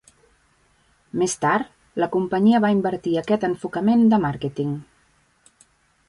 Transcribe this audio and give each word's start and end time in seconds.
Més 1.21 1.35
tard, 1.41 1.67
la 2.03 2.07
companyia 2.15 2.61
va 2.65 2.71
invertir 2.75 3.13
aquest 3.21 3.45
enfocament 3.49 4.07
de 4.15 4.19
màrqueting. 4.25 4.73